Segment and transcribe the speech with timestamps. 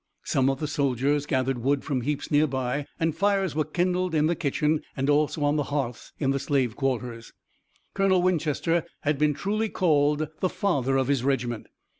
[0.23, 4.35] Some of the soldiers gathered wood from heaps nearby and fires were kindled in the
[4.35, 7.33] kitchen, and also on the hearths in the slave quarters.
[7.93, 11.67] Colonel Winchester had been truly called the father of his regiment.